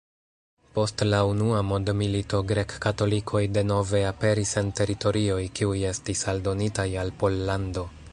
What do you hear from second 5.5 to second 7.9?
kiuj estis aldonitaj al Pollando.